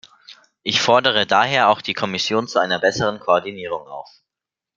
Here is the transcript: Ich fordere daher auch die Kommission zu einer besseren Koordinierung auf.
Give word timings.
Ich 0.63 0.81
fordere 0.81 1.27
daher 1.27 1.69
auch 1.69 1.79
die 1.83 1.93
Kommission 1.93 2.47
zu 2.47 2.57
einer 2.57 2.79
besseren 2.79 3.19
Koordinierung 3.19 3.87
auf. 3.87 4.09